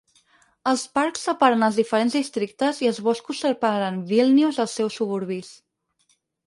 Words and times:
Els 0.71 0.85
parcs 0.99 1.25
separen 1.29 1.67
els 1.67 1.77
diferents 1.81 2.17
districtes 2.19 2.81
i 2.87 2.91
els 2.93 3.03
boscos 3.11 3.45
separen 3.47 4.03
Vílnius 4.15 4.63
dels 4.63 4.79
seus 4.81 5.01
suburbis. 5.03 5.57